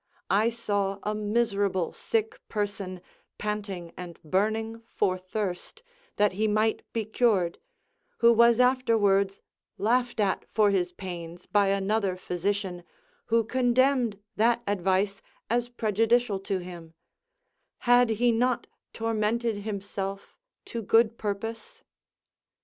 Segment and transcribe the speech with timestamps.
[0.31, 3.01] I saw a miserable sick person
[3.37, 5.83] panting and burning for thirst,
[6.15, 7.59] that he might be cured,
[8.17, 9.41] who was afterwards
[9.77, 12.83] laughed at for his pains by another physician,
[13.27, 16.95] who condemned that advice as prejudicial to him:
[17.85, 21.83] had he not tormented himself to good purpose?